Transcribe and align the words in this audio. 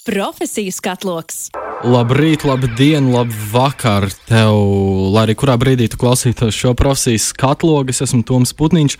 Profesiju 0.00 0.72
skatloks. 0.72 1.50
Labrīt, 1.84 2.46
labdien, 2.48 3.10
labvakar 3.12 4.06
tev, 4.24 4.54
lai 5.12 5.26
arī 5.26 5.34
kurā 5.36 5.58
brīdī 5.60 5.90
tu 5.92 5.98
klausītos 6.00 6.56
šo 6.56 6.72
profesijas 6.72 7.26
skatlogu. 7.34 7.92
Es 7.92 8.00
esmu 8.06 8.22
Toms 8.24 8.54
Putniņš, 8.56 8.96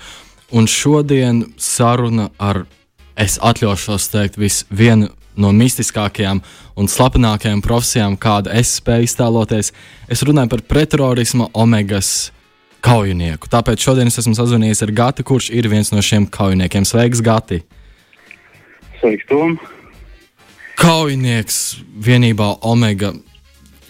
un 0.53 0.69
šodien 0.69 1.41
saruna 1.57 2.29
ar, 2.37 2.67
es 3.17 3.39
atļaušos 3.41 4.11
teikt, 4.13 4.37
vienu 4.69 5.09
no 5.41 5.55
mistiskākajām 5.57 6.43
un 6.77 6.93
slepenākajām 6.93 7.65
profesijām, 7.65 8.21
kāda 8.21 8.53
es 8.61 8.77
spēju 8.83 9.09
iztēloties. 9.09 9.73
Es 10.05 10.27
runāju 10.29 10.53
par 10.53 10.67
pretterorisma 10.69 11.49
omegas 11.57 12.29
kaujinieku. 12.85 13.49
Tāpēc 13.49 13.89
šodien 13.89 14.13
es 14.13 14.21
esmu 14.21 14.37
sazvanījies 14.37 14.85
ar 14.85 14.97
Gati, 15.01 15.25
kurš 15.25 15.49
ir 15.57 15.73
viens 15.73 15.97
no 15.97 16.05
šiem 16.05 16.29
kaujiniekiem. 16.29 16.85
Sveiks, 16.85 17.25
Gati! 17.25 17.65
Sveiks, 19.01 19.29
Tom! 19.33 19.57
Kaujinieks 20.81 21.57
vienībā 22.01 22.47
Omega 22.65 23.11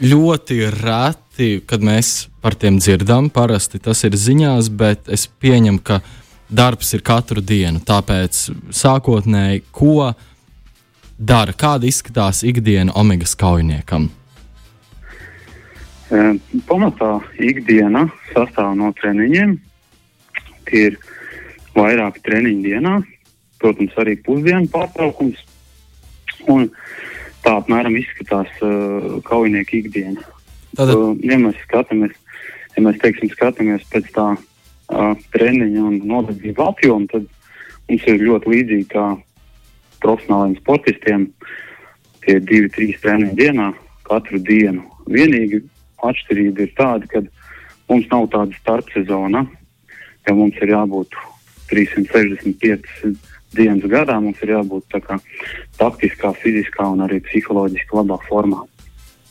ļoti 0.03 0.57
reti, 0.75 1.51
kad 1.63 1.85
mēs 1.87 2.25
par 2.43 2.57
tiem 2.59 2.81
dzirdam. 2.83 3.29
Parasti 3.31 3.79
tas 3.79 4.01
ir 4.09 4.17
ziņās, 4.19 4.73
bet 4.75 5.07
es 5.07 5.29
pieņemu, 5.31 5.79
ka 5.87 6.01
darbs 6.51 6.91
ir 6.99 7.05
katru 7.07 7.45
dienu. 7.47 7.79
Tāpēc 7.87 8.41
sākotnēji, 8.75 9.63
ko 9.71 10.09
dara, 11.15 11.55
kāda 11.55 11.87
izskatās 11.87 12.43
ikdiena 12.43 12.97
Omegas 12.99 13.37
kaujiniekam? 13.39 14.09
E, 16.11 16.25
pamatā 16.67 17.13
ikdiena 17.39 18.09
sastāv 18.33 18.75
no 18.81 18.91
treniņiem. 18.99 19.55
Tie 20.67 20.83
ir 20.89 20.99
vairāki 21.79 22.27
treniņi 22.27 22.67
dienā, 22.67 22.97
protams, 23.63 23.95
arī 24.03 24.19
pusdienu 24.27 24.67
pārtraukums. 24.75 25.47
Un 26.49 26.69
tā 27.45 27.57
apmēram 27.59 27.97
izskatās 27.99 28.51
uh, 28.65 29.19
kaujinieku 29.27 29.81
ikdiena. 29.81 30.25
Tātad... 30.77 30.95
Uh, 30.95 31.17
ja 31.27 31.39
mēs 31.41 31.59
skatāmies, 31.65 32.15
ja 32.77 32.85
mēs 32.85 33.01
teiksim, 33.03 33.33
skatāmies 33.33 33.87
pēc 33.93 34.11
tā 34.17 34.29
uh, 34.37 35.13
treniņa 35.35 35.87
un 35.89 35.99
nodarbību 36.11 36.67
apjoma, 36.69 37.09
tad 37.13 37.27
mums 37.91 38.07
ir 38.09 38.25
ļoti 38.27 38.55
līdzīgi 38.55 38.89
kā 38.93 39.07
profesionāliem 40.05 40.57
sportistiem. 40.61 41.29
Tie 42.25 42.37
ir 42.37 42.45
divi, 42.45 42.69
trīs 42.73 43.01
treniņi 43.01 43.37
dienā, 43.39 43.71
katru 44.07 44.41
dienu. 44.45 44.85
Vienīgi 45.11 45.63
atšķirība 46.05 46.67
ir 46.67 46.75
tāda, 46.77 47.09
ka 47.09 47.25
mums 47.91 48.07
nav 48.13 48.29
tāda 48.33 48.57
starpsezona, 48.61 49.45
ja 50.29 50.37
mums 50.37 50.61
ir 50.61 50.75
jābūt 50.75 51.17
365 51.73 53.17
dienas 53.57 53.87
gadā, 53.91 54.19
mums 54.23 54.41
ir 54.45 54.55
jābūt 54.57 55.01
kā, 55.07 55.19
taktiskā, 55.79 56.35
fiziskā 56.43 56.87
un 56.93 57.07
arī 57.07 57.21
psiholoģiski 57.25 57.99
labā 58.01 58.21
formā. 58.29 58.65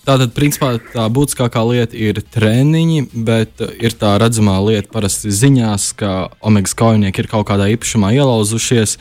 Tātad, 0.08 0.32
principā, 0.34 0.72
tā 0.94 1.04
būtiskākā 1.14 1.62
lieta 1.70 1.98
ir 2.00 2.22
treniņi, 2.34 3.02
bet 3.14 3.62
ir 3.78 3.94
tā 4.00 4.16
redzamā 4.18 4.56
lieta 4.66 4.90
parasti 4.90 5.30
ziņās, 5.30 5.92
ka 6.00 6.14
omegas 6.42 6.74
kaujinieki 6.80 7.22
ir 7.22 7.30
kaut 7.30 7.46
kādā 7.52 7.68
īpašumā 7.76 8.10
ielauzušies. 8.18 8.96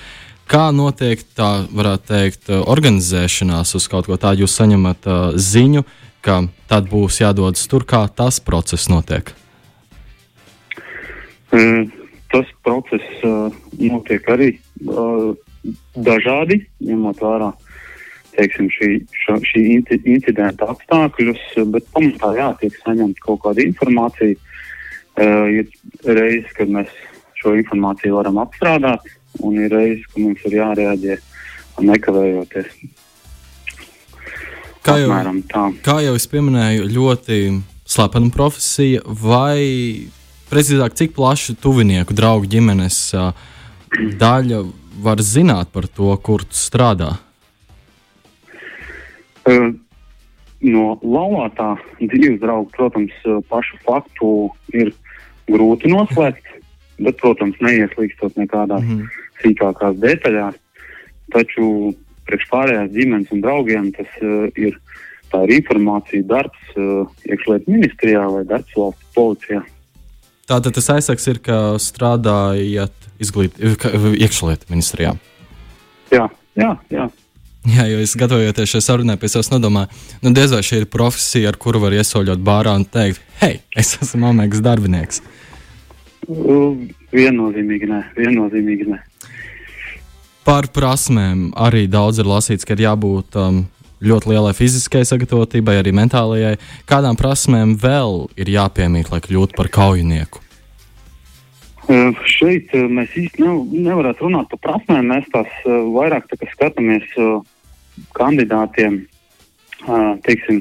Kā 0.49 0.69
notiek 0.73 1.23
tā, 1.37 1.65
varētu 1.73 2.09
teikt, 2.09 2.51
organizēšanās 2.61 3.75
uz 3.79 3.89
kaut 3.89 4.09
ko 4.09 4.19
tādu? 4.21 4.45
Jūs 4.45 4.57
saņemat 4.61 5.09
uh, 5.09 5.19
ziņu, 5.37 5.85
ka 6.25 6.43
tad 6.69 6.89
būs 6.93 7.23
jādodas 7.23 7.65
tur, 7.71 7.89
kā 7.89 8.03
tas 8.09 8.41
process 8.45 8.91
notiek. 8.93 9.33
Mm, 11.53 11.89
tas 12.33 12.51
process 12.67 13.25
uh, 13.27 13.49
notiek 13.79 14.27
arī 14.31 14.53
uh, 14.87 15.33
dažādi, 15.97 16.63
ņemot 16.85 17.23
vērā 17.25 17.53
teiksim, 18.39 18.69
šī, 18.71 18.91
ša, 19.25 19.39
šī 19.51 19.65
incidenta 20.07 20.69
apstākļus, 20.71 21.41
bet 21.73 21.89
pamatā 21.95 22.35
jā, 22.39 22.51
tiek 22.61 22.77
saņemta 22.85 23.25
kaut 23.25 23.43
kāda 23.47 23.65
informācija. 23.67 24.39
Uh, 25.19 25.49
ir 25.51 25.67
reizes, 26.07 26.53
kad 26.55 26.71
mēs 26.71 26.93
šo 27.41 27.57
informāciju 27.59 28.19
varam 28.21 28.39
apstrādāt, 28.43 29.03
un 29.43 29.59
ir 29.59 29.73
reizes, 29.75 30.07
kad 30.13 30.23
mums 30.23 30.45
ir 30.47 30.59
jārēģē 30.61 31.19
nekavējoties. 31.89 32.71
Kā 34.87 34.95
jau, 35.03 35.11
kā 35.85 35.97
jau 36.05 36.15
es 36.17 36.27
pieminēju, 36.31 36.87
ļoti 36.95 37.41
slepena 37.89 38.31
profesija, 38.33 39.03
vai 39.05 40.09
precīzāk, 40.51 40.97
cik 40.99 41.15
plaši 41.17 41.57
tuvinieku, 41.63 42.17
draugu 42.17 42.49
ģimenes 42.51 42.99
daļa 44.21 44.63
var 45.05 45.23
zināt 45.23 45.73
par 45.73 45.87
to, 45.87 46.11
kur 46.25 46.45
tu 46.45 46.59
strādā? 46.59 47.15
No 49.49 50.85
laulātā 51.01 51.77
dzīves 52.01 52.41
drauga, 52.43 52.69
protams, 52.75 53.15
pašu 53.49 53.79
faktu 53.87 54.33
ir 54.75 54.91
grūti 55.49 55.89
noslēgt, 55.93 56.51
bet, 56.99 57.17
protams, 57.23 57.57
neieslīgstot 57.63 58.37
nekādās 58.41 58.85
mm 58.85 59.07
sīkākās 59.43 59.99
detaļās. 60.03 60.59
Taču 61.35 61.95
priekš 62.29 62.49
pārējās 62.53 62.93
ģimenes 62.95 63.33
un 63.35 63.43
draugiem 63.45 63.91
tas 63.97 64.21
uh, 64.23 64.47
ir, 64.59 64.79
tā 65.33 65.45
ir 65.47 65.59
informācija, 65.59 66.27
darbs 66.29 66.77
uh, 66.77 67.09
iekšlietu 67.29 67.73
ministrijā 67.73 68.25
vai 68.33 68.45
darbs 68.49 68.77
valsts 68.77 69.13
policijā. 69.17 69.63
Tātad 70.49 70.73
tas 70.79 70.87
aizsaks 70.95 71.29
ir, 71.29 71.41
ka 71.45 71.77
strādājat 71.83 73.09
iekšlietu 73.21 74.71
ministrijā. 74.73 75.15
Jā, 76.15 76.29
jā, 76.57 76.71
jā. 76.93 77.09
Jā, 77.69 77.85
jo 77.91 77.99
es 78.01 78.15
gatavojoties 78.17 78.71
šai 78.73 78.81
sarunai, 78.81 79.19
pie 79.21 79.29
sevis 79.29 79.51
nedomāju, 79.53 79.91
nu, 80.23 80.33
diez 80.33 80.55
vai 80.55 80.63
šī 80.65 80.83
ir 80.83 80.87
profesija, 80.89 81.51
ar 81.51 81.59
kuru 81.61 81.83
var 81.83 81.97
iesaļot 81.99 82.41
bārā 82.45 82.73
un 82.79 82.87
teikt, 82.89 83.21
hei, 83.43 83.59
es 83.77 83.97
esmu 83.99 84.31
omega 84.31 84.63
darbinieks. 84.65 85.21
Uh, 86.29 86.79
viennozīmīgi 87.13 87.91
nē, 87.91 88.01
viennozīmīgi 88.17 88.89
nē. 88.89 89.03
Par 90.49 90.71
prasmēm 90.73 91.51
arī 91.61 91.85
daudz 91.93 92.23
ir 92.23 92.31
lasīts, 92.31 92.65
ka 92.65 92.73
ir 92.73 92.87
jābūt 92.87 93.37
um, 93.37 93.67
ļoti 94.05 94.33
lielai 94.33 94.55
fiziskai 94.57 95.05
sagatavotībai, 95.09 95.79
arī 95.81 95.95
mentālajai. 95.97 96.57
Kādām 96.89 97.19
prasmēm 97.19 97.75
vēl 97.81 98.27
ir 98.39 98.53
jāpiemīt, 98.55 99.11
lai 99.13 99.21
kļūtu 99.25 99.59
par 99.59 99.71
kaujinieku? 99.75 100.43
Uh, 101.89 102.13
šeit 102.29 102.69
uh, 102.77 102.85
mēs 102.93 103.15
īsti 103.17 103.41
nev, 103.41 103.63
nevaram 103.73 104.19
runāt 104.21 104.51
par 104.53 104.61
prasmēm. 104.67 105.09
Mēs 105.09 105.29
tās 105.33 105.49
uh, 105.65 105.87
vairāk 105.95 106.29
tā, 106.29 106.37
skatāmies 106.53 107.07
uh, 107.17 107.41
kandidātiem, 108.15 109.07
teiksim, 110.27 110.61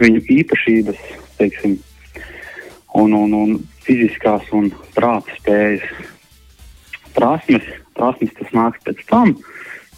viņu 0.00 0.20
īpašības, 0.34 1.00
teiksim, 1.38 1.76
un, 2.96 3.14
un, 3.14 3.34
un 3.38 3.54
fiziskās 3.84 4.48
un 4.56 4.70
prāta 4.96 5.36
spējas. 5.38 5.84
Prasmes, 7.14 7.66
prasmes 7.94 8.34
tas 8.40 8.52
nāks 8.56 8.82
pēc 8.84 9.04
tam, 9.08 9.36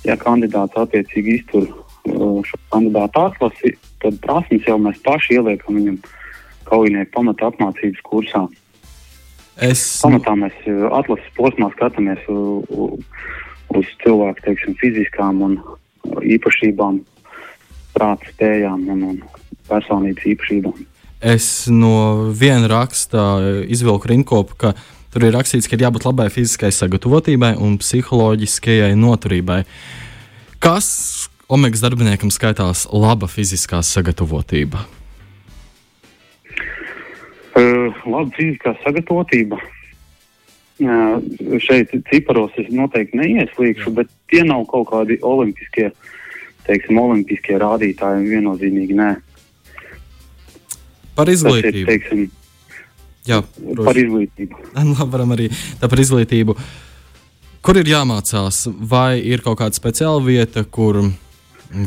ja 0.04 0.18
kandidāts 0.20 0.76
attiecīgi 0.78 1.38
iztur 1.41 1.70
šo 2.06 2.60
kandidātu 2.72 3.24
atlasi, 3.26 3.74
tad 4.02 4.20
prasmes 4.24 4.66
jau 4.68 4.78
mēs 4.82 5.00
paši 5.04 5.38
ieliekam 5.38 5.78
viņam 5.78 5.98
kaujinieku 6.68 7.12
pamata 7.14 7.50
apmācības 7.50 8.02
kursā. 8.06 8.46
Es... 9.56 9.82
Pamatā 10.04 10.34
mēs 10.36 10.56
atlases 10.92 11.28
posmā 11.36 11.70
skatāmies 11.72 12.22
uz 12.28 13.92
cilvēku 14.02 14.44
teiksim, 14.44 14.76
fiziskām 14.80 15.40
un 15.46 15.56
īpašībām, 16.36 17.00
prāta 17.96 18.28
spējām 18.34 18.84
un, 18.92 19.06
un 19.12 19.22
personības 19.70 20.28
īpašībām. 20.34 20.84
Es 21.26 21.46
no 21.72 22.28
viena 22.36 22.68
raksta 22.68 23.22
izvilku 23.72 24.10
rinkopu, 24.12 24.58
ka 24.60 24.74
tur 25.14 25.24
ir 25.24 25.32
rakstīts, 25.34 25.64
ka 25.64 25.78
ir 25.78 25.86
jābūt 25.86 26.04
labai 26.04 26.28
fiziskai 26.32 26.68
sagatavotībai 26.76 27.54
un 27.64 27.78
psiholoģiskajai 27.80 28.92
noturībai. 29.00 29.62
Kas 30.60 30.90
Omegas 31.46 31.78
darbiniekam 31.78 32.32
skaitās 32.34 32.88
laba 32.91 33.28
fiziskā 33.30 33.78
sagatavotība? 33.86 34.80
Uh, 37.54 37.94
laba 38.03 38.32
fiziskā 38.34 38.72
sagatavotība. 38.82 39.59
Uh, 40.82 41.22
šeit 41.62 41.92
ciparos 42.10 42.56
es 42.59 42.66
noteikti 42.74 43.21
neieslīgšu, 43.21 43.92
bet 43.94 44.10
tie 44.28 44.42
nav 44.44 44.65
kaut 44.72 44.88
kādi 44.91 45.21
olimpiskie, 45.22 45.92
teiksim, 46.66 46.98
olimpiskie 46.98 47.60
rādītāji. 47.62 48.26
Viennozīmīgi 48.32 48.97
nē. 48.98 49.12
Par 51.16 51.30
izglītību. 51.30 51.84
Ir, 51.84 51.92
teiksim, 51.92 52.24
Jā, 53.26 53.38
protams. 53.47 53.84
par 53.86 54.00
izglītību. 54.03 54.65
Labi, 54.74 55.06
varam 55.15 55.36
arī 55.38 55.47
tā 55.78 55.86
par 55.94 56.03
izglītību. 56.03 56.59
Kur 57.62 57.78
ir 57.78 57.92
jāmācās? 57.94 58.65
Vai 58.91 59.22
ir 59.22 59.47
kaut 59.47 59.60
kāda 59.62 59.78
speciāla 59.78 60.18
vieta, 60.26 60.66
kur 60.66 61.00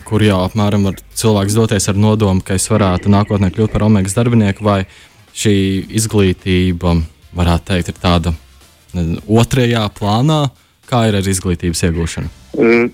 kur 0.08 0.24
jau 0.24 0.42
apmēram 0.44 0.88
var 0.90 1.00
cilvēks 1.18 1.56
doties 1.58 1.90
ar 1.92 2.00
nodomu, 2.00 2.44
ka 2.46 2.58
es 2.60 2.68
varētu 2.72 3.12
nākotnē 3.14 3.52
kļūt 3.54 3.74
par 3.74 3.86
omegas 3.88 4.18
darbinieku, 4.18 4.66
vai 4.66 4.81
šī 5.38 5.56
izglītība, 6.00 6.96
varētu 7.38 7.70
teikt, 7.72 7.92
ir 7.94 8.02
tāda 8.02 8.36
otrajā 9.30 9.86
plānā, 9.96 10.42
kā 10.90 11.06
ir 11.10 11.20
ar 11.20 11.30
izglītības 11.30 11.86
iegūšanu? 11.88 12.31
Uh, 12.58 12.90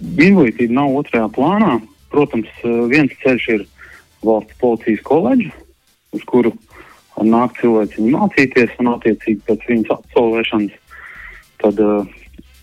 izglītība 0.00 0.78
nav 0.80 0.98
otrajā 1.02 1.30
plānā. 1.32 1.80
protams, 2.12 2.48
viens 2.92 3.12
ceļš 3.22 3.44
ir 3.54 3.62
valsts 4.22 4.58
policijas 4.60 5.00
koledža, 5.02 5.48
uz 6.12 6.24
kuru 6.28 6.52
nāk 7.22 7.54
cilvēki 7.60 8.04
mācīties 8.12 8.74
un 8.82 8.90
attiecīgi 8.92 9.40
pēc 9.46 9.64
viņas 9.68 9.94
absolvēšanas 9.96 10.74
tad 11.62 11.80
uh, 11.80 12.06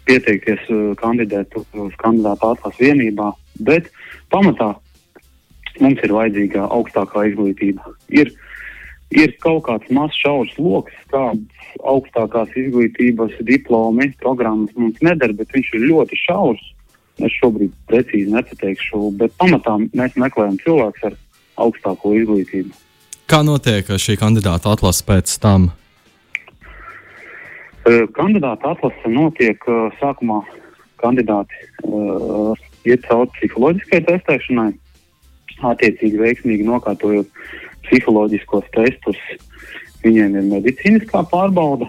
pieteikties 0.10 0.66
uh, 0.74 0.92
kandidēt 1.00 1.56
uz 1.56 1.96
kandidātu 2.02 2.54
atlases 2.54 2.82
vienībā, 2.82 3.32
bet 3.66 3.90
pamatā 4.34 4.74
mums 5.80 6.02
ir 6.04 6.14
vajadzīga 6.16 6.66
augstākā 6.74 7.28
izglītība. 7.30 7.94
Ir, 8.14 8.34
ir 9.16 9.36
kaut 9.44 9.66
kāds 9.70 9.94
mazs 9.94 10.18
šaurs 10.24 10.52
lokus, 10.60 10.98
kādas 11.14 11.72
augstākās 11.86 12.52
izglītības 12.58 13.38
diplomi, 13.48 14.12
programmas 14.24 14.74
mums 14.76 15.00
nedara, 15.06 15.36
bet 15.38 15.54
viņš 15.56 15.74
ir 15.78 15.88
ļoti 15.92 16.20
šaurs. 16.26 16.68
Es 17.20 17.34
šobrīd 17.36 17.74
precīzi 17.90 18.32
nepateikšu, 18.32 19.10
bet 19.20 19.34
pamatā 19.42 19.76
mēs 19.92 20.16
meklējam 20.16 20.56
cilvēkus 20.64 21.10
ar 21.10 21.18
augstāko 21.60 22.14
izglītību. 22.16 22.72
Kā 23.30 23.44
notiek 23.46 23.92
šī 24.00 24.16
kandidāta 24.18 24.72
atlase 24.74 25.04
pēc 25.06 25.36
tam? 25.44 25.70
Kandidāta 28.14 28.74
atlase 28.76 29.12
notiek 29.12 29.64
sākumā. 30.00 30.42
Kandidāti 31.00 31.56
uh, 31.88 32.52
iet 32.84 33.06
cauri 33.08 33.32
psiholoģiskai 33.38 34.02
testēšanai, 34.08 34.74
attiecīgi 35.70 36.20
veiksmīgi 36.20 36.68
nokārtojot 36.68 37.30
psiholoģiskos 37.88 38.68
testus. 38.76 39.22
Viņiem 40.04 40.36
ir 40.40 40.50
medicīniskā 40.52 41.24
pārbauda, 41.32 41.88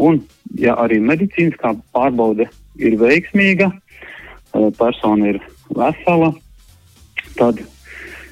un, 0.00 0.22
ja 0.60 0.76
arī 0.80 1.02
medicīniskā 1.04 1.74
pārbaude 1.96 2.48
ir 2.80 2.96
veiksmīga, 3.00 3.70
uh, 3.72 4.70
persona 4.80 5.34
ir 5.34 5.40
vesela, 5.76 6.32
tad 7.36 7.60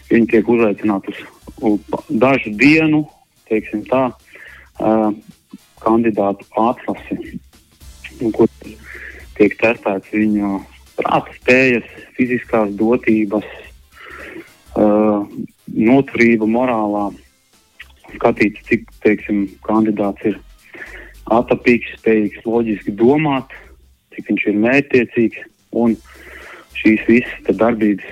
viņi 0.09 0.33
tiek 0.33 0.51
uzaicināti 0.57 1.13
uz, 1.13 1.23
uz 1.69 2.05
dažu 2.09 2.57
dienu, 2.61 3.05
teiksim 3.53 3.85
tā, 3.93 4.07
uh, 4.81 5.11
kandidātu 5.85 6.47
atlasi, 6.61 7.39
kur 8.35 8.49
tiek 9.37 9.57
testēts 9.61 10.13
viņu 10.15 10.59
prāta 10.99 11.35
spējas, 11.39 11.87
fiziskās 12.17 12.73
dotības, 12.79 13.47
uh, 14.79 15.27
noturība 15.75 16.49
morālā. 16.49 17.09
Skatīts, 18.15 18.63
cik 18.69 18.91
teiksim, 19.03 19.47
kandidāts 19.67 20.29
ir 20.29 20.39
atapīgs, 21.35 21.97
spējīgs 21.99 22.45
loģiski 22.47 22.95
domāt, 22.95 23.51
cik 24.15 24.29
viņš 24.31 24.45
ir 24.53 24.61
mērķtiecīgs, 24.67 25.49
un 25.75 25.97
šīs 26.79 27.03
visas 27.09 27.59
darbības 27.59 28.07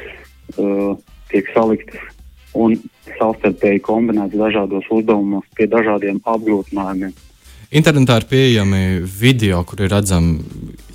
uh, 0.59 0.97
tiek 1.31 1.51
saliktas 1.55 2.03
un 2.59 2.75
savstarpēji 3.19 3.83
kombinētas 3.87 4.41
dažādos 4.41 4.89
uzdevumos 4.93 5.47
pie 5.57 5.69
dažādiem 5.71 6.19
apgrūtinājumiem. 6.29 7.15
Internetā 7.73 8.19
ir 8.21 8.27
pieejami 8.29 9.01
video, 9.01 9.63
kur 9.65 9.81
ir 9.81 9.89
redzami 9.95 10.43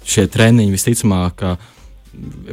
šie 0.05 0.27
treniņi. 0.29 0.73
Visticamāk, 0.75 1.39
ka 1.39 1.55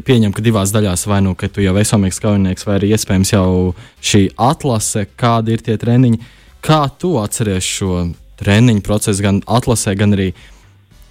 pieņem, 0.06 0.32
ka 0.32 0.44
divās 0.44 0.72
daļās 0.72 1.02
vai 1.10 1.18
nu, 1.26 1.34
ka 1.36 1.50
tu 1.52 1.60
jau 1.60 1.74
esi 1.76 1.92
omīgs 1.92 2.22
kaujinieks, 2.24 2.64
vai 2.64 2.78
arī 2.78 2.94
iespējams 2.96 3.34
jau 3.34 3.74
šī 4.00 4.22
atlase, 4.40 5.04
kādi 5.20 5.52
ir 5.52 5.64
tie 5.66 5.76
treniņi. 5.80 6.20
Kā 6.64 6.86
tu 6.88 7.18
atceries 7.20 7.68
šo 7.68 7.98
treniņu 8.40 8.80
procesu, 8.86 9.20
gan 9.26 9.42
atlasē, 9.44 9.92
gan 10.00 10.16
arī 10.16 10.30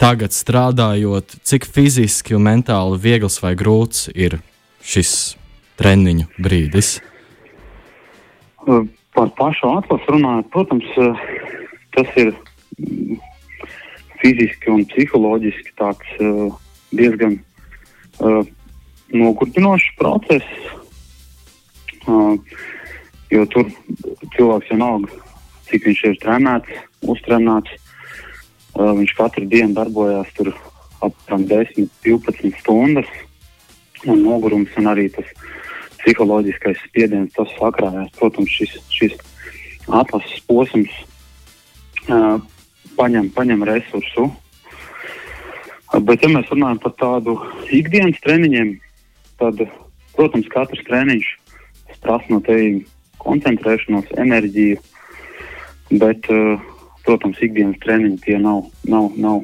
tagad 0.01 0.33
strādājot, 0.33 1.35
cik 1.45 1.67
fiziski 1.69 2.33
un 2.33 2.47
mentāli 2.47 2.97
viegls 3.03 3.37
vai 3.43 3.53
grūts 3.59 4.07
ir 4.15 4.39
šis 4.81 5.35
treniņu 5.77 6.31
brīdis? 6.41 6.95
Par 9.13 9.29
pašu 9.37 9.69
atlasu 9.77 10.17
runājot, 10.17 10.49
protams, 10.49 10.89
tas 11.93 12.17
ir 12.17 12.33
fiziski 14.23 14.71
un 14.71 14.85
psiholoģiski 14.87 15.75
tāds 15.79 16.13
uh, 16.23 16.53
diezgan 16.95 17.37
uh, 18.23 18.43
nogurdinošs 19.13 19.89
process. 19.99 20.47
Uh, 22.07 22.35
jo 23.31 23.45
tur 23.51 23.69
cilvēks 24.35 24.71
vienalga, 24.71 25.21
cik 25.69 25.87
viņš 25.89 26.03
ir 26.09 26.19
trenēts, 26.23 26.83
uztrenēts. 27.13 27.79
Uh, 28.73 28.93
viņš 28.97 29.13
katru 29.17 29.45
dienu 29.49 29.75
darbojās 29.77 30.31
tur 30.37 30.53
apmēram 31.03 31.45
10, 31.49 31.91
12 32.05 32.55
stundas. 32.61 33.09
Un 34.03 34.19
nogurums 34.25 34.71
un 34.79 34.89
arī 34.91 35.07
tas 35.13 35.27
psiholoģiskais 36.01 36.81
spiediens, 36.87 37.31
tas 37.35 37.51
sakrājās. 37.59 38.11
Protams, 38.17 38.51
šis, 38.51 38.75
šis 38.91 39.15
atlases 39.87 40.41
posms 40.47 40.91
uh, 42.09 42.41
paņem, 42.97 43.29
paņem 43.35 43.65
resursu. 43.69 44.29
Bet, 45.93 46.23
ja 46.25 46.31
mēs 46.33 46.49
runājam 46.49 46.79
par 46.81 46.95
tādu 46.97 47.37
ikdienas 47.69 48.17
treniņiem, 48.23 48.73
tad, 49.41 49.61
protams, 50.17 50.49
katrs 50.49 50.81
treniņš 50.87 51.27
prasa 52.03 52.33
no 52.33 52.41
tevis 52.43 52.89
koncentrēšanos, 53.23 54.09
enerģiju, 54.19 54.79
bet, 56.01 56.27
protams, 57.05 57.39
ikdienas 57.45 57.79
treniņi 57.85 58.19
tie 58.25 58.39
nav, 58.41 58.65
nav, 58.89 59.13
nav 59.15 59.43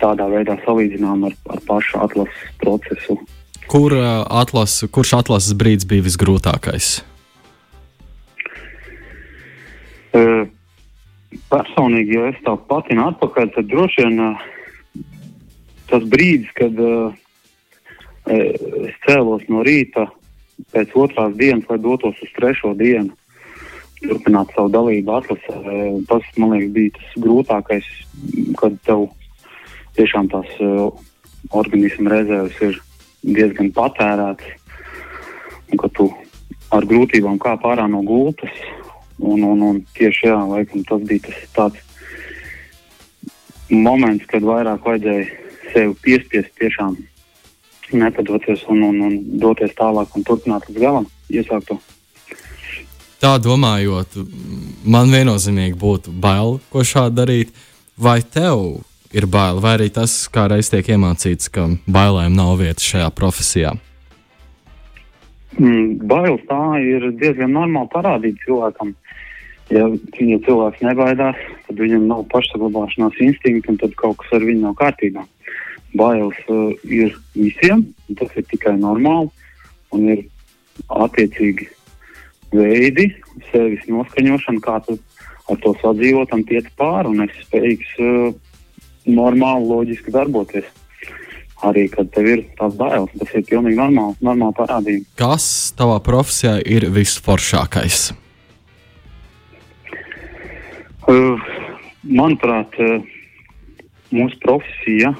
tādā 0.00 0.26
veidā 0.32 0.56
salīdzināmi 0.64 1.30
ar, 1.30 1.36
ar 1.54 1.62
pašu 1.68 2.00
atlases 2.02 2.56
procesu. 2.62 3.18
Kur, 3.70 3.94
atlas, 4.26 4.80
kurš 4.90 5.14
atlases 5.20 5.54
brīdis 5.54 5.86
bija 5.86 6.02
visgrūtākais? 6.08 6.88
Uh, 10.10 10.48
personīgi, 11.50 12.16
ja 12.16 12.30
es 12.30 12.38
tā 12.46 12.56
patinu 12.70 13.06
atpakaļ, 13.10 13.52
tad 13.54 13.68
droši 13.70 14.06
vien 14.06 14.22
uh, 14.24 14.46
tas 15.90 16.06
brīdis, 16.10 16.50
kad 16.58 16.80
uh, 16.82 17.12
es 18.30 18.96
cēlos 19.06 19.46
no 19.50 19.64
rīta 19.66 20.08
pēc 20.74 20.94
otrās 20.98 21.34
dienas, 21.38 21.66
lai 21.70 21.78
dotos 21.82 22.18
uz 22.22 22.32
trešo 22.36 22.74
dienu, 22.78 23.14
turpināt 24.00 24.52
savu 24.56 24.72
dalību 24.74 25.16
atlasē, 25.20 25.56
uh, 25.60 26.00
tas, 26.10 26.26
man 26.36 26.56
liekas, 26.56 26.74
bija 26.76 26.96
tas 26.98 27.16
grūtākais, 27.26 27.92
kad 28.60 28.78
tev 28.88 29.06
tiešām 29.98 30.30
tās 30.32 30.50
uh, 30.64 30.90
organisma 31.56 32.16
rezerves 32.16 32.58
ir 32.66 32.82
diezgan 33.22 33.70
patērētas, 33.76 34.58
un 35.70 35.78
ka 35.78 35.90
tu 35.94 36.10
ar 36.74 36.86
grūtībām 36.86 37.38
kāp 37.42 37.66
ārā 37.66 37.86
no 37.90 38.02
gultas 38.06 38.54
Un, 39.20 39.44
un, 39.44 39.62
un 39.62 39.78
tieši 39.96 40.30
jā, 40.30 40.38
laikam, 40.48 40.84
tas 40.88 41.04
bija 41.06 41.28
tas 41.28 41.46
tāds 41.56 41.86
moments, 43.70 44.26
kad 44.30 44.42
vairāk 44.42 44.84
vajadzēja 44.86 45.28
sevi 45.70 45.94
piespiest 46.02 46.50
tiešām 46.58 46.96
nepadoties 47.92 48.64
un, 48.70 48.82
un, 48.86 49.00
un 49.06 49.16
doties 49.42 49.74
tālāk 49.78 50.14
un 50.16 50.26
turpināt 50.26 50.68
līdz 50.68 50.82
galam 50.82 51.08
iesākto. 51.30 51.78
Tā 53.20 53.34
domājot, 53.42 54.16
man 54.88 55.10
viennozīmīgi 55.12 55.76
būtu 55.76 56.14
bail, 56.22 56.56
ko 56.72 56.84
šādi 56.86 57.18
darīt. 57.18 57.50
Vai 58.00 58.22
tev 58.24 58.80
ir 59.12 59.26
bail, 59.28 59.60
vai 59.60 59.74
arī 59.76 59.90
tas, 59.92 60.14
kā 60.32 60.46
reiz 60.48 60.70
tiek 60.72 60.86
iemācīts, 60.94 61.50
ka 61.52 61.66
bailēm 61.84 62.32
nav 62.32 62.54
vietas 62.62 62.86
šajā 62.88 63.10
profesijā? 63.12 63.74
Mm, 65.58 65.98
bailes 66.08 66.46
tā 66.48 66.62
ir 66.80 67.10
diezgan 67.20 67.52
normāli 67.52 67.90
parādīt 67.92 68.40
cilvēkam. 68.46 68.94
Ja, 69.70 69.86
ja 69.86 70.38
cilvēks 70.46 70.82
nebaidās, 70.82 71.38
tad 71.68 71.78
viņam 71.78 72.08
nav 72.10 72.24
pašsaglabāšanās 72.32 73.18
instinkta, 73.22 73.70
un 73.70 73.78
tad 73.78 73.94
kaut 74.00 74.18
kas 74.22 74.32
ar 74.40 74.46
viņu 74.46 74.64
nav 74.64 74.74
kārtībā. 74.80 75.22
Bailes 75.98 76.38
uh, 76.50 76.72
ir 76.86 77.14
visiem, 77.36 77.84
tas 78.18 78.34
ir 78.38 78.46
tikai 78.50 78.74
normāli, 78.78 79.30
un 79.94 80.08
ir 80.10 80.24
attiecīgi 80.90 81.68
veidi, 82.54 83.10
sevis 83.50 83.86
noskaņošana, 83.90 84.62
kā 84.64 84.78
tu 84.86 84.98
ar 85.50 85.58
to 85.62 85.74
sadzīvot 85.78 86.34
un 86.34 86.44
tiec 86.46 86.66
pāri, 86.78 87.10
un 87.10 87.26
esi 87.26 87.46
spējīgs 87.46 87.94
uh, 88.02 88.30
normāli, 89.10 89.70
loģiski 89.70 90.14
darboties. 90.14 90.66
Arī, 91.66 91.84
kad 91.92 92.08
tev 92.14 92.26
ir 92.26 92.42
tās 92.56 92.74
bailes, 92.78 93.12
tas 93.20 93.34
ir 93.36 93.44
pilnīgi 93.46 93.76
normāli, 93.76 94.16
normāli 94.24 94.56
parādība. 94.56 95.06
Kas 95.20 95.46
tavā 95.76 95.98
profesijā 96.02 96.56
ir 96.64 96.88
visforšākais? 96.94 98.08
Uh, 101.10 101.40
manuprāt, 102.06 102.76
uh, 102.78 103.02
mūsu 104.14 104.36
profesija 104.44 105.10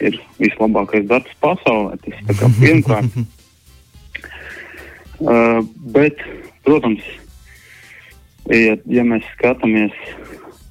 ir 0.00 0.16
vislabākais 0.40 1.04
darbs 1.10 1.34
pasaulē. 1.42 1.98
Tas 2.00 2.22
ir 2.24 2.54
pirmkārt. 2.56 3.18
uh, 5.28 5.60
bet, 5.92 6.22
protams, 6.64 7.04
ja, 8.48 8.78
ja 8.88 9.04
mēs 9.04 9.26
skatāmies 9.34 9.92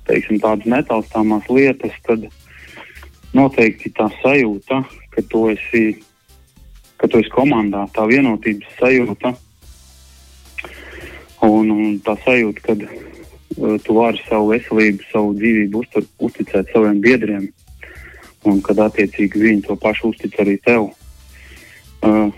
teiksim, 0.10 0.40
tādas 0.42 0.66
netaustāmās 0.66 1.46
lietas, 1.54 1.94
tad 2.08 2.26
noteikti 3.38 3.92
tā 4.00 4.08
sajūta, 4.24 4.82
ka 5.14 5.26
tu 5.30 5.46
esi 5.52 5.84
ka 6.98 7.06
tu 7.06 7.22
esi 7.22 7.30
komandā, 7.36 7.86
tā 7.94 8.08
vienotības 8.10 8.80
sajūta 8.80 9.36
un, 11.46 11.70
un 11.70 12.02
tā 12.02 12.18
sajūta, 12.26 12.66
ka 12.66 12.78
uh, 12.80 13.17
tu 13.58 13.96
vari 13.98 14.22
savu 14.28 14.52
veselību, 14.54 15.06
savu 15.12 15.34
dzīvību 15.38 15.82
uztur, 15.82 16.06
uzticēt 16.22 16.70
saviem 16.74 17.00
biedriem, 17.02 17.48
un 18.48 18.62
kad 18.66 18.80
attiecīgi 18.86 19.42
viņi 19.42 19.66
to 19.68 19.78
pašu 19.82 20.12
uztic 20.14 20.38
arī 20.44 20.58
tev. 20.64 20.92
Uh, 22.06 22.30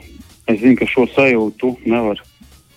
es 0.47 0.61
zinu, 0.61 0.77
ka 0.79 0.87
šo 0.87 1.05
sajūtu 1.11 1.75
nevar 1.85 2.21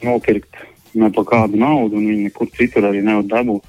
nopirkt 0.03 0.59
ne 0.99 1.09
par 1.15 1.29
kādu 1.29 1.61
naudu, 1.61 1.97
un 1.97 2.11
viņi 2.11 2.27
nekur 2.27 2.51
citur 2.57 2.91
arī 2.91 3.05
nevar 3.05 3.25
dabūt. 3.31 3.69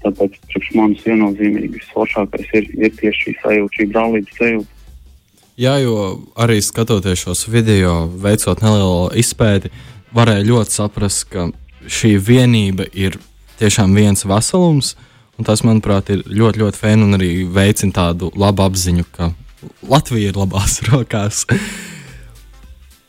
Tāpēc 0.00 0.36
manis 0.74 1.02
viennozīmīgi 1.04 1.74
visforšākais 1.76 2.52
ir, 2.56 2.68
ir 2.72 2.92
tieši 2.96 3.24
šī 3.26 3.34
sajūta, 3.42 3.76
šī 3.76 3.88
brālības 3.92 4.38
sajūta. 4.38 4.76
Jā, 5.60 5.74
jo 5.82 5.96
arī 6.40 6.56
skatoties 6.64 7.20
šos 7.26 7.44
video, 7.52 8.06
veicot 8.08 8.62
nelielu 8.64 9.10
izpēti, 9.20 9.68
varēja 10.16 10.46
ļoti 10.48 10.72
saprast, 10.72 11.26
ka 11.28 11.50
šī 11.84 12.14
vienība 12.16 12.86
ir 12.96 13.18
tiešām 13.60 13.94
viens 13.96 14.26
veselums. 14.28 14.94
Tas, 15.40 15.62
manuprāt, 15.64 16.10
ir 16.12 16.20
ļoti, 16.28 16.60
ļoti 16.60 16.76
fēni 16.76 17.06
un 17.06 17.16
arī 17.16 17.30
veicina 17.48 17.94
tādu 17.96 18.28
labu 18.36 18.66
apziņu, 18.66 19.06
ka 19.14 19.30
Latvija 19.88 20.32
ir 20.32 20.40
labās 20.40 20.80
rokās. 20.90 21.46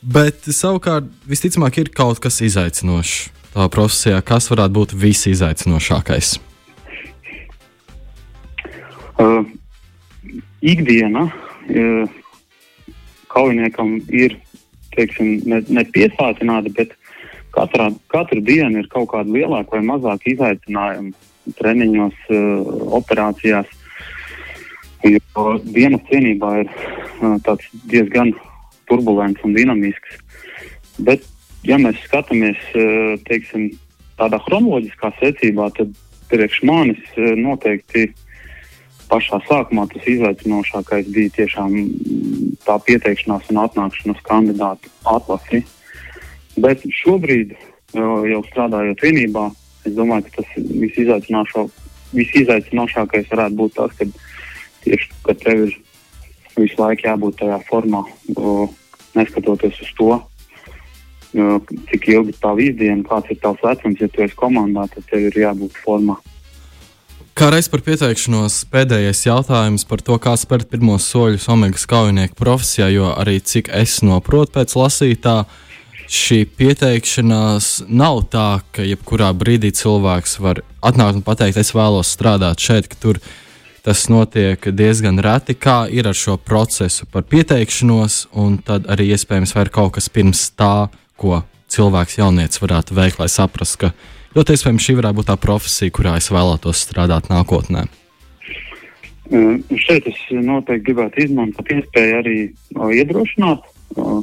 Bet 0.02 0.48
savukārt, 0.48 1.10
visticamāk, 1.28 1.78
ir 1.78 1.92
kaut 1.94 2.22
kas 2.24 2.40
izaicinošs 2.42 3.28
tā 3.52 3.68
profesijā. 3.72 4.22
Kas 4.24 4.48
varētu 4.50 4.76
būt 4.78 4.94
visizaicinošākais? 4.98 6.32
Uh, 9.20 9.44
ikdiena 10.64 11.28
uh, 11.28 12.16
kaujiniekam 13.30 13.98
ir 14.08 14.38
teiksim, 14.96 15.38
ne, 15.48 15.60
ne 15.68 15.84
piesātināta, 15.94 16.72
bet 16.76 16.96
katrā, 17.54 17.90
katru 18.12 18.42
dienu 18.44 18.82
ir 18.82 18.88
kaut 18.92 19.10
kāda 19.12 19.32
lielāka 19.32 19.76
vai 19.76 19.84
mazāka 19.86 20.32
izaicinājuma 20.32 21.56
treniņos, 21.58 22.18
uh, 22.30 22.72
operācijās. 22.98 23.70
Jo 25.02 25.46
dienas 25.74 26.04
cienībā 26.10 26.52
ir 26.62 26.70
uh, 26.70 27.68
diezgan 27.90 28.34
turbulents 28.90 29.42
un 29.46 29.56
dinamisks. 29.56 30.20
Bet, 31.02 31.24
ja 31.66 31.78
mēs 31.82 31.98
skatāmies 32.06 32.60
uh, 32.74 33.16
teiksim, 33.26 33.72
tādā 34.20 34.38
chronoloģiskā 34.46 35.10
secībā, 35.18 35.70
tad 35.78 35.94
priekš 36.30 36.62
manis 36.68 37.02
uh, 37.16 37.32
noteikti 37.38 38.12
pašā 39.12 39.42
sākumā 39.48 39.84
tas 39.92 40.06
izaicinošākais 40.08 41.10
bija 41.12 41.36
tiešām 41.36 41.74
tā 42.64 42.78
pieteikšanās 42.86 43.50
un 43.52 43.60
atnākšana 43.66 44.16
uz 44.16 44.22
kandidātu 44.28 44.92
atlasi. 45.04 45.64
Bet 46.60 46.84
šobrīd, 47.02 47.54
jau 47.94 48.42
strādājot 48.50 49.00
vienībā, 49.04 49.46
es 49.88 49.92
domāju, 49.96 50.26
ka 50.28 50.30
tas 50.42 50.48
visizaicinošākais 52.16 53.30
varētu 53.30 53.58
būt 53.60 53.72
tas, 53.78 53.92
ka 53.96 54.04
tieši 54.84 55.06
ka 55.24 55.32
tev 55.40 55.56
ir 55.68 55.72
visu 56.58 56.76
laiku 56.82 57.08
jābūt 57.08 57.40
tajā 57.40 57.58
formā, 57.70 58.02
neskatoties 59.16 59.80
uz 59.80 59.90
to, 59.96 60.12
cik 61.88 62.10
ilgi 62.12 62.36
tā 62.42 62.52
izdiena, 62.60 63.00
kāds 63.08 63.32
ir 63.32 63.40
tavs 63.40 63.64
vecums, 63.64 64.00
ja 64.00 64.08
tu 64.12 64.18
esi 64.26 64.36
komandā, 64.36 64.84
tad 64.92 65.08
tev 65.08 65.30
ir 65.30 65.40
jābūt 65.46 65.80
formā. 65.80 66.18
Kā 67.32 67.48
reiz 67.48 67.64
par 67.72 67.80
pieteikšanos, 67.80 68.58
pēdējais 68.68 69.22
jautājums 69.24 69.86
par 69.88 70.02
to, 70.04 70.18
kā 70.20 70.36
spērt 70.36 70.68
pirmos 70.68 71.06
soļus 71.08 71.48
Omegas 71.48 71.86
kaujinieku 71.88 72.36
profesijā, 72.36 72.90
jo 72.92 73.08
arī 73.16 73.38
cik 73.40 73.70
es 73.72 74.02
saprotu 74.02 74.52
pēc 74.58 74.76
lasītā, 74.76 75.36
šī 76.12 76.42
pieteikšanās 76.58 77.70
nav 77.88 78.22
tā, 78.32 78.60
ka 78.74 78.84
jebkurā 78.84 79.30
brīdī 79.36 79.72
cilvēks 79.76 80.38
var 80.44 80.62
atnākt 80.84 81.20
un 81.20 81.26
pateikt, 81.26 81.60
es 81.60 81.72
vēlos 81.76 82.12
strādāt 82.12 82.60
šeit, 82.60 82.90
ka 82.92 83.00
tur 83.00 83.20
tas 83.82 84.06
notiek 84.12 84.68
diezgan 84.76 85.18
reti. 85.24 85.56
Kā 85.58 85.86
ir 85.90 86.06
ar 86.10 86.16
šo 86.18 86.36
procesu 86.36 87.08
par 87.10 87.24
pieteikšanos, 87.26 88.26
un 88.38 88.60
tad 88.62 88.90
arī 88.92 89.10
iespējams 89.16 89.56
vai 89.56 89.66
ir 89.66 89.74
kaut 89.74 89.96
kas 89.96 90.12
pirms 90.12 90.50
tā, 90.54 90.90
ko 91.16 91.40
cilvēks 91.72 92.20
jaunietis 92.20 92.60
varētu 92.62 92.98
veikt, 92.98 93.22
lai 93.22 93.32
saprastu, 93.32 93.86
ka 93.86 94.20
Ļoti 94.32 94.54
iespējams, 94.56 94.84
šī 94.86 94.94
varētu 94.96 95.18
būt 95.18 95.26
tā 95.28 95.34
profesija, 95.40 95.92
kurā 95.92 96.14
es 96.16 96.30
vēlētos 96.32 96.80
strādāt 96.86 97.28
nākotnē. 97.28 97.84
Uh, 99.32 99.58
šeit 99.80 100.08
es 100.08 100.20
noteikti 100.32 100.86
gribētu 100.86 101.26
izmantot 101.26 101.68
iespēju 101.72 102.16
arī 102.16 102.36
uh, 102.48 102.88
iedrošināt 102.96 103.66
uh, 104.00 104.22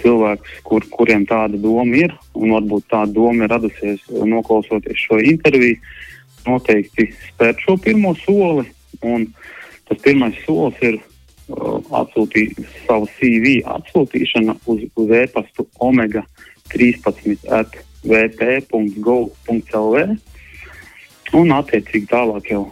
cilvēkus, 0.00 0.60
kur, 0.66 0.84
kuriem 0.94 1.26
tāda 1.28 1.58
doma 1.60 1.96
ir, 1.98 2.14
un 2.34 2.54
varbūt 2.56 2.88
tāda 2.90 3.12
doma 3.14 3.44
ir 3.44 3.52
radusies 3.52 4.00
noklausoties 4.10 4.98
šo 5.06 5.20
interviju. 5.22 5.78
Noteikti 6.44 7.08
spērt 7.30 7.62
šo 7.64 7.78
pirmo 7.80 8.12
soli, 8.20 8.66
tas 9.88 9.98
pirmais 10.04 10.36
solis 10.44 10.78
ir 10.84 10.98
uh, 10.98 11.78
atsūtīt 12.02 12.50
savu 12.84 13.08
CV 13.16 13.62
atsūtīšana 13.74 14.52
uz, 14.68 14.80
uz 15.00 15.08
e-pastu 15.22 15.62
omega 15.80 16.22
13 16.74 17.48
at 17.48 17.70
vp.gov.lv 18.04 19.96
un 21.34 21.52
attiecīgi 21.56 22.06
tālāk 22.10 22.44
jau 22.52 22.64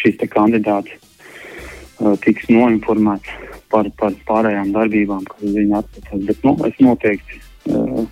šīs 0.00 0.20
kandidāts 0.32 0.92
uh, 0.94 2.16
tiks 2.24 2.44
noinformēts 2.52 3.49
par, 3.70 3.88
par 3.98 4.16
pārējām 4.28 4.72
darbībām, 4.74 5.24
kas 5.28 5.54
viņa 5.56 5.82
atpakaļ. 5.84 6.24
Bet 6.28 6.46
nu, 6.46 6.54
es 6.68 6.80
noteikti 6.82 7.40
uh, 7.40 8.04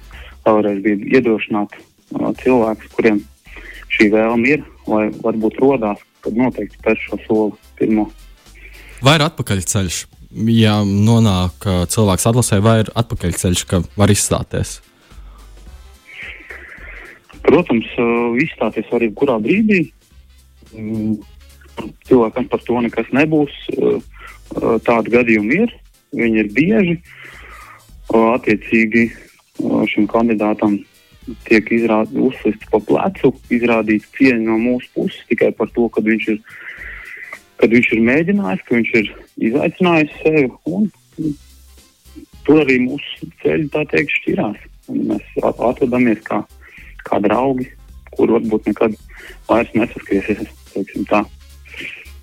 vēlreiz 0.46 0.82
gribu 0.84 1.10
iedrošināt 1.14 1.78
uh, 1.78 2.30
cilvēkus, 2.42 2.92
kuriem 2.96 3.22
šī 3.94 4.10
vēlme 4.14 4.54
ir, 4.56 4.66
vai 4.88 5.06
varbūt 5.24 5.58
rodās, 5.62 6.02
kad 6.24 6.38
noteikti 6.38 6.80
spēr 6.80 7.00
šo 7.04 7.20
soli 7.26 7.72
pirmo. 7.80 8.08
Vai 9.04 9.18
ir 9.18 9.26
atpakaļceļš? 9.28 10.02
Ja 10.52 10.80
nonāk 10.84 11.64
uh, 11.64 11.86
cilvēks 11.90 12.28
atlasē, 12.30 12.60
vai 12.64 12.82
ir 12.84 12.92
atpakaļceļš, 12.98 13.64
ka 13.70 13.82
var 13.98 14.12
izstāties? 14.12 14.78
Protams, 17.48 17.88
izstāties 18.42 18.90
var 18.92 19.00
jebkurā 19.06 19.38
brīdī. 19.40 19.86
Mm, 20.76 21.14
cilvēkam 22.08 22.48
par 22.50 22.60
to 22.66 22.82
nekas 22.84 23.08
nebūs. 23.16 23.54
Tādi 24.56 25.14
gadījumi 25.14 25.62
ir, 25.64 25.74
viņi 26.16 26.42
ir 26.42 26.52
bieži. 26.56 26.96
Attiecīgi 28.18 29.08
šim 29.92 30.06
kandidātam 30.08 30.78
tiek 31.44 31.68
uzslists 31.68 32.70
pa 32.72 32.80
plecu, 32.80 33.34
izrādīts 33.52 34.08
cieņa 34.16 34.46
no 34.46 34.56
mūsu 34.62 34.88
puses 34.94 35.26
tikai 35.28 35.50
par 35.52 35.68
to, 35.74 35.88
ka 35.92 36.00
viņš 36.04 36.28
ir, 36.32 36.38
kad 37.60 37.74
viņš 37.74 37.90
ir 37.92 38.06
mēģinājis, 38.08 38.64
ka 38.64 38.78
viņš 38.78 38.94
ir 39.02 39.10
izaicinājis 39.50 40.16
sevi. 40.22 40.48
Un, 40.72 40.88
tur 42.48 42.62
arī 42.64 42.78
mūsu 42.86 43.28
ceļi 43.42 43.68
tā 43.74 43.84
teikt 43.92 44.16
šķirās. 44.22 44.64
Mēs 44.88 45.34
atrodamies 45.44 46.22
kā 46.24 46.40
kā 47.08 47.20
draugi, 47.24 47.68
kur 48.14 48.36
varbūt 48.36 48.70
nekad 48.70 48.96
vairs 49.48 49.74
nesaskriesies. 49.76 50.46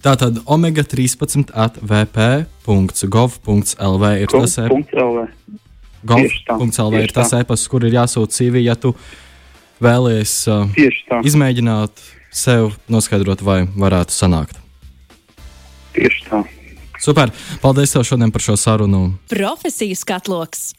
Tātad 0.05 0.35
omega 0.45 0.83
13 0.85 1.49
atvp.gov.lv 1.49 2.67
ir 4.21 4.29
tas 4.29 4.53
e-pasts. 4.61 5.07
ir 7.01 7.13
tas 7.15 7.33
e-pasts, 7.33 7.65
kur 7.71 7.81
ir 7.87 7.95
jāsūta 7.97 8.29
CV, 8.37 8.61
ja 8.67 8.75
tu 8.77 8.93
vēlies 9.81 10.33
uh, 10.53 10.69
izmēģināt 11.25 12.03
sev, 12.29 12.77
noskaidrot, 12.85 13.41
vai 13.41 13.65
varētu 13.73 14.13
sanākt. 14.13 14.61
Tieši 15.97 16.21
tā. 16.29 16.45
Super! 17.01 17.33
Paldies 17.63 17.91
tev 17.95 18.05
šodien 18.05 18.31
par 18.33 18.45
šo 18.45 18.55
sarunu. 18.61 19.17
Profesijas 19.33 20.05
katloks! 20.05 20.73